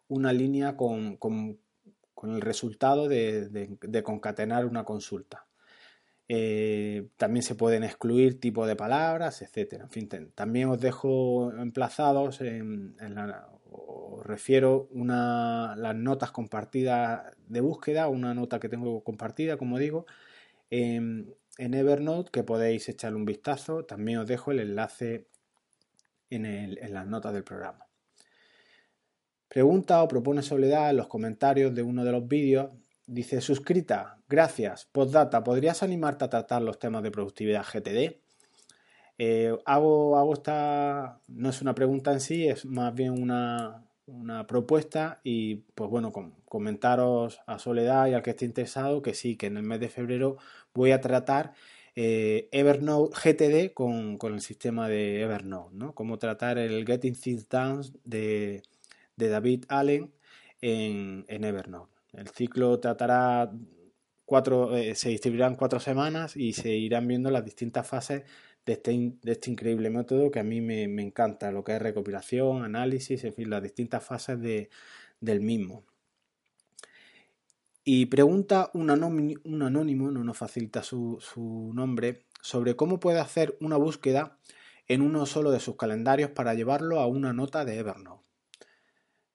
una 0.09 0.33
línea 0.33 0.75
con, 0.75 1.17
el 2.23 2.41
resultado 2.41 3.07
de, 3.07 4.03
concatenar 4.03 4.65
una 4.65 4.83
consulta. 4.83 5.45
Eh, 6.27 7.07
también 7.17 7.41
se 7.41 7.55
pueden 7.55 7.83
excluir 7.83 8.39
tipo 8.39 8.67
de 8.67 8.75
palabras, 8.75 9.41
etcétera. 9.41 9.85
En 9.85 9.89
fin, 9.89 10.09
también 10.35 10.69
os 10.69 10.79
dejo 10.79 11.51
emplazados 11.53 12.41
os 13.71 14.25
refiero 14.25 14.87
una, 14.91 15.75
las 15.75 15.95
notas 15.95 16.31
compartidas 16.31 17.33
de 17.47 17.61
búsqueda, 17.61 18.07
una 18.09 18.33
nota 18.33 18.59
que 18.59 18.69
tengo 18.69 19.03
compartida, 19.03 19.57
como 19.57 19.79
digo, 19.79 20.05
en, 20.69 21.35
Evernote 21.57 22.31
que 22.31 22.43
podéis 22.43 22.89
echarle 22.89 23.17
un 23.17 23.25
vistazo. 23.25 23.85
También 23.85 24.19
os 24.19 24.27
dejo 24.27 24.51
el 24.51 24.59
enlace 24.59 25.27
en, 26.29 26.45
en 26.45 26.93
las 26.93 27.07
notas 27.07 27.33
del 27.33 27.43
programa. 27.43 27.88
Pregunta 29.49 30.03
o 30.03 30.07
propone 30.07 30.43
Soledad 30.43 30.91
en 30.91 30.97
los 30.97 31.07
comentarios 31.07 31.73
de 31.73 31.81
uno 31.81 32.05
de 32.05 32.11
los 32.11 32.27
vídeos. 32.27 32.69
Dice, 33.07 33.41
suscrita, 33.41 34.19
gracias. 34.29 34.85
Postdata, 34.91 35.43
¿podrías 35.43 35.81
animarte 35.81 36.23
a 36.25 36.29
tratar 36.29 36.61
los 36.61 36.77
temas 36.77 37.01
de 37.01 37.09
productividad 37.09 37.65
GTD? 37.65 38.15
Eh, 39.17 39.57
hago, 39.65 40.17
hago 40.19 40.33
esta, 40.33 41.19
no 41.27 41.49
es 41.49 41.61
una 41.63 41.73
pregunta 41.73 42.13
en 42.13 42.19
sí, 42.21 42.47
es 42.47 42.63
más 42.65 42.93
bien 42.93 43.21
una, 43.21 43.85
propuesta 44.47 45.19
y 45.23 45.55
pues 45.75 45.89
bueno, 45.89 46.11
comentaros 46.45 47.41
a 47.45 47.59
Soledad 47.59 48.07
y 48.07 48.13
al 48.13 48.23
que 48.23 48.31
esté 48.31 48.45
interesado 48.45 49.01
que 49.01 49.13
sí, 49.13 49.35
que 49.35 49.47
en 49.47 49.57
el 49.57 49.63
mes 49.63 49.79
de 49.79 49.89
febrero 49.89 50.37
voy 50.73 50.91
a 50.91 51.01
tratar 51.01 51.53
eh, 51.95 52.49
Evernote 52.51 53.15
GTD 53.15 53.73
con, 53.73 54.17
el 54.21 54.41
sistema 54.41 54.87
de 54.87 55.21
Evernote, 55.21 55.75
¿no? 55.75 55.93
Cómo 55.93 56.17
tratar 56.17 56.57
el 56.57 56.85
Getting 56.85 57.15
Things 57.15 57.49
Done 57.49 57.83
de, 58.03 58.63
David 59.27 59.65
Allen 59.67 60.13
en, 60.61 61.25
Evernote. 61.27 61.91
El 62.13 62.29
ciclo 62.29 62.79
tratará 62.79 63.51
cuatro, 64.25 64.77
eh, 64.77 64.95
se 64.95 65.09
distribuirán 65.09 65.55
cuatro 65.55 65.79
semanas 65.79 66.37
y 66.37 66.53
se 66.53 66.69
irán 66.69 67.07
viendo 67.07 67.29
las 67.31 67.43
distintas 67.43 67.87
fases 67.87 68.23
este 68.71 68.91
de 69.21 69.31
este, 69.31 69.51
increíble 69.51 69.89
método 69.89 70.31
que 70.31 70.39
a 70.39 70.43
mí 70.43 70.61
me, 70.61 70.83
encanta, 71.01 71.51
lo 71.51 71.63
que 71.63 71.75
es 71.75 71.81
recopilación, 71.81 72.63
análisis, 72.63 73.23
en 73.23 73.33
fin, 73.33 73.49
las 73.49 73.63
distintas 73.63 74.03
fases 74.03 74.39
del 75.19 75.41
mismo. 75.41 75.83
Y 77.83 78.05
pregunta 78.07 78.69
un 78.73 78.91
anónimo, 78.91 80.11
no 80.11 80.23
nos 80.23 80.37
facilita 80.37 80.83
su, 80.83 81.19
nombre, 81.73 82.25
sobre 82.41 82.75
cómo 82.75 82.99
puede 82.99 83.19
hacer 83.19 83.57
una 83.59 83.77
búsqueda 83.77 84.37
en 84.87 85.01
uno 85.01 85.25
solo 85.25 85.51
de 85.51 85.59
sus 85.59 85.75
calendarios 85.75 86.31
para 86.31 86.53
llevarlo 86.53 86.99
a 86.99 87.07
una 87.07 87.33
nota 87.33 87.65
de 87.65 87.79
Evernote. 87.79 88.18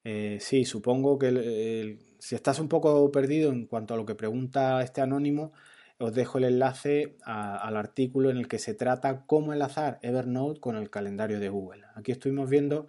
Eh, 0.05 0.37
sí, 0.39 0.65
supongo 0.65 1.17
que 1.17 1.97
si 2.19 2.35
estás 2.35 2.59
un 2.59 2.69
poco 2.69 3.11
perdido 3.11 3.51
en 3.51 3.65
cuanto 3.65 3.95
a 3.95 3.97
lo 3.97 4.05
que 4.05 4.13
pregunta 4.15 4.81
este 4.83 5.01
anónimo, 5.01 5.51
os 5.97 6.13
dejo 6.13 6.37
el 6.37 6.43
enlace 6.45 7.17
al 7.23 7.75
artículo 7.75 8.29
en 8.29 8.37
el 8.37 8.47
que 8.47 8.59
se 8.59 8.75
trata 8.75 9.25
cómo 9.25 9.51
enlazar 9.51 9.97
Evernote 10.03 10.59
con 10.59 10.75
el 10.75 10.91
calendario 10.91 11.39
de 11.39 11.49
Google. 11.49 11.83
Aquí 11.95 12.11
estuvimos 12.11 12.49
viendo 12.49 12.85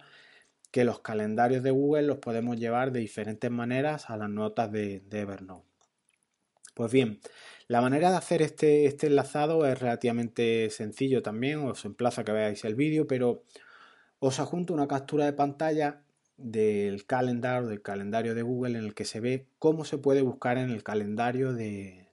que 0.71 0.83
los 0.83 0.99
calendarios 0.99 1.63
de 1.63 1.71
Google 1.71 2.03
los 2.03 2.19
podemos 2.19 2.57
llevar 2.57 2.91
de 2.91 2.99
diferentes 2.99 3.49
maneras 3.49 4.09
a 4.09 4.17
las 4.17 4.29
notas 4.29 4.71
de, 4.71 5.01
Evernote. 5.09 5.65
Pues 6.75 6.91
bien, 6.91 7.19
la 7.67 7.81
manera 7.81 8.11
de 8.11 8.17
hacer 8.17 8.43
este, 8.43 8.85
este, 8.85 9.07
enlazado 9.07 9.65
es 9.65 9.79
relativamente 9.79 10.69
sencillo 10.69 11.23
también, 11.23 11.59
os 11.59 11.83
emplazo 11.85 12.23
que 12.23 12.31
veáis 12.31 12.63
el 12.65 12.75
vídeo, 12.75 13.07
pero 13.07 13.43
os 14.19 14.39
adjunto 14.39 14.73
una 14.73 14.87
captura 14.87 15.25
de 15.25 15.33
pantalla 15.33 16.03
del 16.37 17.05
del 17.07 17.81
calendario 17.81 18.35
de 18.35 18.41
Google 18.43 18.77
en 18.77 18.85
el 18.85 18.93
que 18.93 19.05
se 19.05 19.19
ve 19.19 19.47
cómo 19.59 19.85
se 19.85 19.97
puede 19.97 20.21
buscar 20.21 20.57
en 20.57 20.69
el 20.69 20.83
calendario 20.83 21.53
de, 21.53 22.07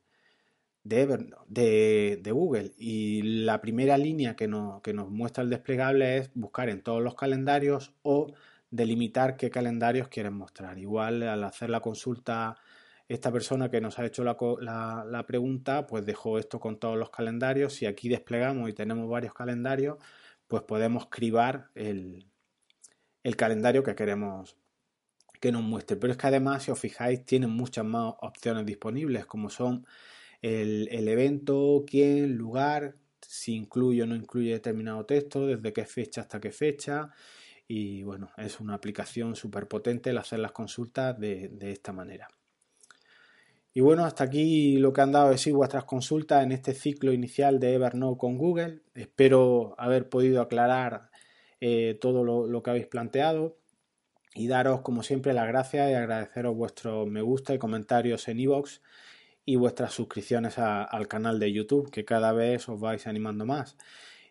de, 0.83 2.21
de, 2.23 2.33
Google. 2.33 2.73
Y 2.77 3.23
la 3.45 3.61
primera 3.61 3.99
línea 3.99 4.37
que, 4.37 4.51
que 4.83 4.93
nos 4.95 5.11
muestra 5.11 5.45
el 5.45 5.51
desplegable 5.51 6.19
es 6.19 6.31
buscar 6.35 6.69
en 6.69 6.83
todos 6.83 7.03
los 7.03 7.15
calendarios 7.15 7.95
o 8.03 8.33
delimitar 8.71 9.37
qué 9.37 9.51
calendarios 9.51 10.09
quieren 10.09 10.35
mostrar. 10.35 10.79
Igual 10.79 11.23
al 11.23 11.45
hacer 11.45 11.71
la 11.71 11.81
consulta 11.81 12.57
esta 13.09 13.31
persona 13.31 13.71
que 13.71 13.81
nos 13.81 13.99
ha 13.99 14.07
hecho 14.07 14.25
la, 14.25 15.05
la, 15.07 15.27
pregunta, 15.27 15.87
pues 15.87 16.07
dejó 16.07 16.39
esto 16.39 16.59
con 16.59 16.79
todos 16.79 16.97
los 16.97 17.11
calendarios. 17.11 17.75
Si 17.75 17.87
aquí 17.87 18.09
desplegamos 18.09 18.69
y 18.71 18.73
tenemos 18.73 19.09
varios 19.09 19.35
calendarios, 19.35 19.99
pues 20.49 20.63
podemos 20.63 21.07
cribar 21.07 21.69
el, 21.75 22.27
el 23.25 23.37
calendario 23.37 23.83
que 23.83 23.97
queremos 23.97 24.57
que 25.41 25.51
nos 25.51 25.63
muestre. 25.63 25.97
Pero 25.97 26.13
es 26.13 26.19
que 26.19 26.27
además, 26.27 26.63
si 26.63 26.71
os 26.71 26.79
fijáis, 26.79 27.25
tienen 27.25 27.51
muchas 27.51 27.85
más 27.85 28.15
opciones 28.21 28.65
disponibles, 28.65 29.27
como 29.27 29.51
son 29.51 29.87
el, 30.41 31.09
evento, 31.09 31.85
quién, 31.87 32.37
lugar, 32.37 32.97
si 33.21 33.55
incluye 33.55 34.03
o 34.03 34.07
no 34.07 34.15
incluye 34.15 34.53
determinado 34.53 35.05
texto, 35.07 35.47
desde 35.47 35.73
qué 35.73 35.87
fecha 35.87 36.21
hasta 36.21 36.41
qué 36.41 36.53
fecha. 36.53 37.11
Y 37.67 38.03
bueno, 38.03 38.31
es 38.37 38.61
una 38.61 38.75
aplicación 38.75 39.37
súper 39.37 39.69
potente 39.69 40.11
el 40.11 40.19
hacer 40.19 40.39
las 40.39 40.53
consultas 40.53 41.19
de, 41.19 41.51
esta 41.61 41.93
manera. 41.93 42.29
Y 43.73 43.81
bueno, 43.81 44.05
hasta 44.05 44.25
aquí 44.25 44.77
lo 44.77 44.93
que 44.93 45.01
han 45.01 45.13
dado 45.13 45.31
de 45.31 45.39
sí 45.39 45.51
vuestras 45.51 45.85
consultas 45.85 46.45
en 46.45 46.53
este 46.53 46.75
ciclo 46.75 47.13
inicial 47.13 47.59
de 47.59 47.75
Evernote 47.75 48.19
con 48.19 48.37
Google. 48.39 48.83
Espero 48.95 49.75
haber 49.79 50.09
podido 50.09 50.43
aclarar 50.43 51.11
eh, 51.67 51.95
todo 51.99 52.25
lo, 52.25 52.63
que 52.63 52.69
habéis 52.69 52.87
planteado 52.87 53.57
y 54.35 54.49
daros 54.49 54.83
como 54.83 55.03
siempre 55.03 55.33
las 55.33 55.47
gracias 55.47 55.91
y 55.91 55.95
agradeceros 55.95 56.55
vuestros 56.55 57.09
me 57.09 57.23
gusta 57.23 57.55
y 57.55 57.59
comentarios 57.59 58.29
en 58.29 58.39
iVoox 58.41 58.81
y 59.47 59.57
vuestras 59.57 59.95
suscripciones 59.95 60.59
al 60.59 61.09
canal 61.09 61.39
de 61.41 61.55
YouTube, 61.55 61.91
que 61.91 62.05
cada 62.05 62.33
vez 62.33 62.69
os 62.69 62.79
vais 62.79 63.07
animando 63.07 63.47
más. 63.47 63.79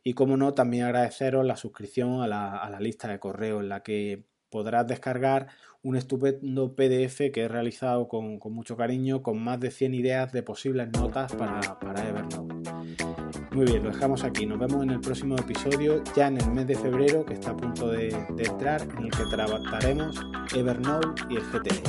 Y 0.04 0.14
como 0.14 0.38
no, 0.38 0.54
también 0.54 0.84
agradeceros 0.84 1.44
la 1.44 1.56
suscripción 1.56 2.22
a 2.22 2.28
la, 2.28 2.80
lista 2.80 3.08
de 3.08 3.18
correo, 3.18 3.62
en 3.62 3.70
la 3.70 3.82
que 3.82 4.26
podrás 4.52 4.86
descargar 4.86 5.48
un 5.82 5.96
estupendo 5.96 6.76
PDF 6.76 7.32
que 7.34 7.42
he 7.42 7.48
realizado 7.48 8.08
con, 8.08 8.40
mucho 8.44 8.78
cariño, 8.78 9.24
con 9.24 9.44
más 9.44 9.60
de 9.60 9.72
100 9.72 9.96
ideas 9.96 10.32
de 10.34 10.44
posibles 10.44 10.88
notas 10.92 11.34
para, 11.34 11.80
para 11.80 12.08
Evernote. 12.08 13.13
Muy 13.54 13.66
bien, 13.66 13.84
lo 13.84 13.92
dejamos 13.92 14.24
aquí. 14.24 14.48
Nos 14.48 14.58
vemos 14.58 14.82
en 14.82 14.90
el 14.90 15.00
próximo 15.00 15.36
episodio, 15.36 16.04
ya 16.16 16.28
en 16.28 16.38
el 16.38 16.52
mes 16.52 16.66
de 16.66 16.76
febrero, 16.76 17.24
que 17.24 17.36
está 17.36 17.52
a 17.52 17.56
punto 17.56 17.88
de, 17.88 18.10
entrar, 18.38 18.82
en 18.82 19.06
el 19.06 19.12
que 19.12 19.26
trataremos 19.26 20.20
Evernote 20.56 21.22
y 21.30 21.36
el 21.36 21.44
GTD. 21.44 21.88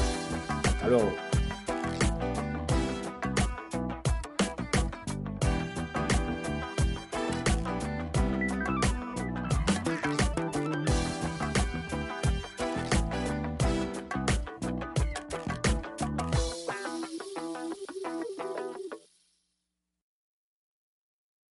Hasta 0.67 0.89
luego. 0.89 1.24